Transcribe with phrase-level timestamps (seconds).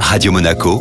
[0.00, 0.80] Radio Monaco,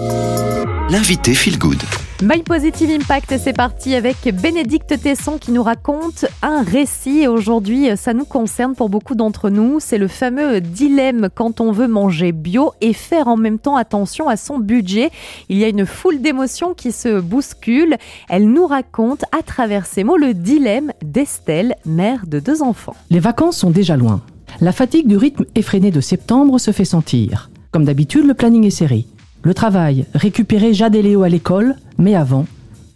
[0.89, 1.81] l'invité Feel Good.
[2.21, 7.27] My Positive Impact, c'est parti avec Bénédicte Tesson qui nous raconte un récit.
[7.27, 9.79] Aujourd'hui, ça nous concerne pour beaucoup d'entre nous.
[9.81, 14.29] C'est le fameux dilemme quand on veut manger bio et faire en même temps attention
[14.29, 15.09] à son budget.
[15.49, 17.97] Il y a une foule d'émotions qui se bousculent.
[18.29, 22.95] Elle nous raconte à travers ces mots le dilemme d'Estelle, mère de deux enfants.
[23.09, 24.21] Les vacances sont déjà loin.
[24.61, 27.49] La fatigue du rythme effréné de septembre se fait sentir.
[27.75, 29.05] Comme d'habitude, le planning est serré.
[29.43, 32.45] Le travail, récupérer Jade et Léo à l'école, mais avant,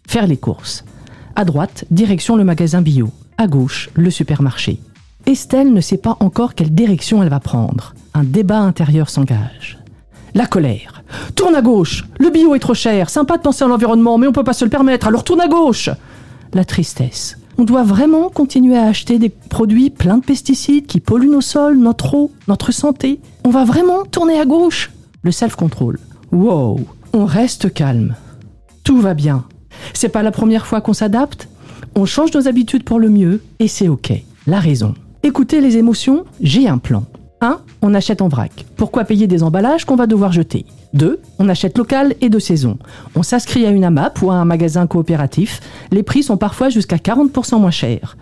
[0.07, 0.85] faire les courses.
[1.35, 3.09] À droite, direction le magasin bio.
[3.37, 4.79] À gauche, le supermarché.
[5.25, 7.93] Estelle ne sait pas encore quelle direction elle va prendre.
[8.13, 9.79] Un débat intérieur s'engage.
[10.33, 11.03] La colère.
[11.35, 12.05] Tourne à gauche.
[12.17, 13.09] Le bio est trop cher.
[13.09, 15.49] Sympa de penser à l'environnement, mais on peut pas se le permettre, alors tourne à
[15.49, 15.89] gauche.
[16.53, 17.37] La tristesse.
[17.59, 21.77] On doit vraiment continuer à acheter des produits pleins de pesticides qui polluent nos sols,
[21.77, 23.19] notre eau, notre santé.
[23.43, 24.91] On va vraiment tourner à gauche.
[25.23, 25.99] Le self-control.
[26.31, 26.79] Wow,
[27.11, 28.15] on reste calme.
[28.85, 29.43] Tout va bien.
[29.93, 31.49] C'est pas la première fois qu'on s'adapte.
[31.95, 34.13] On change nos habitudes pour le mieux et c'est ok.
[34.47, 34.93] La raison.
[35.23, 37.03] Écoutez les émotions, j'ai un plan.
[37.41, 37.59] 1.
[37.81, 38.65] On achète en vrac.
[38.75, 40.65] Pourquoi payer des emballages qu'on va devoir jeter?
[40.93, 41.19] 2.
[41.39, 42.77] On achète local et de saison.
[43.15, 45.61] On s'inscrit à une AMAP ou à un magasin coopératif.
[45.91, 48.17] Les prix sont parfois jusqu'à 40% moins chers.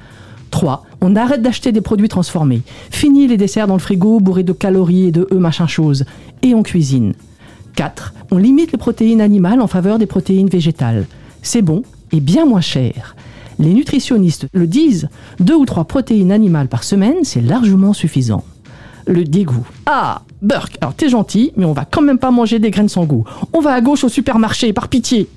[0.52, 0.86] 3.
[1.02, 2.62] On arrête d'acheter des produits transformés.
[2.92, 6.06] Fini les desserts dans le frigo bourrés de calories et de e machin chose.
[6.42, 7.14] Et on cuisine.
[7.76, 8.14] 4.
[8.32, 11.06] On limite les protéines animales en faveur des protéines végétales.
[11.42, 13.16] C'est bon et bien moins cher.
[13.60, 18.44] Les nutritionnistes le disent, deux ou trois protéines animales par semaine, c'est largement suffisant.
[19.08, 19.66] Le dégoût.
[19.86, 23.06] Ah, Burke, alors t'es gentil, mais on va quand même pas manger des graines sans
[23.06, 23.24] goût.
[23.54, 25.30] On va à gauche au supermarché, par pitié.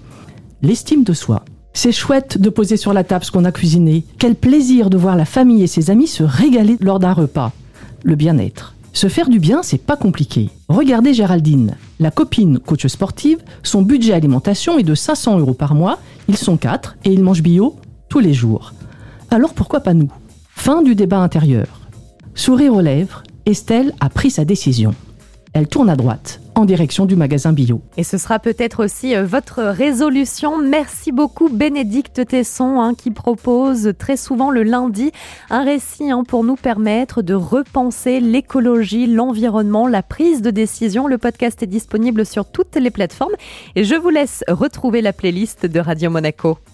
[0.61, 1.45] L'estime de soi.
[1.73, 4.05] C'est chouette de poser sur la table ce qu'on a cuisiné.
[4.19, 7.53] Quel plaisir de voir la famille et ses amis se régaler lors d'un repas.
[8.03, 8.75] Le bien-être.
[8.93, 10.51] Se faire du bien, c'est pas compliqué.
[10.69, 16.01] Regardez Géraldine, la copine coach sportive, son budget alimentation est de 500 euros par mois,
[16.29, 17.77] ils sont quatre et ils mangent bio
[18.09, 18.73] tous les jours.
[19.31, 20.11] Alors pourquoi pas nous?
[20.57, 21.69] Fin du débat intérieur.
[22.35, 24.95] Sourire aux lèvres, Estelle a pris sa décision.
[25.53, 27.81] Elle tourne à droite, en direction du magasin bio.
[27.97, 30.59] Et ce sera peut-être aussi euh, votre résolution.
[30.59, 35.11] Merci beaucoup Bénédicte Tesson hein, qui propose très souvent le lundi
[35.51, 41.09] un récit hein, pour nous permettre de repenser l'écologie, l'environnement, la prise de décision.
[41.09, 43.35] Le podcast est disponible sur toutes les plateformes
[43.75, 46.59] et je vous laisse retrouver la playlist de Radio Monaco.